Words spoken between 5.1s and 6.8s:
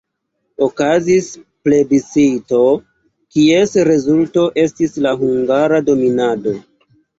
hungara dominado.